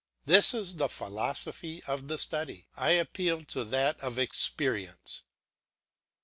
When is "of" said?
1.83-2.07, 4.01-4.17